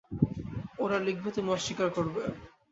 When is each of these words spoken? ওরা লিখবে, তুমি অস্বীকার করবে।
ওরা 0.79 0.97
লিখবে, 0.99 1.29
তুমি 1.31 1.49
অস্বীকার 1.51 1.89
করবে। 1.97 2.21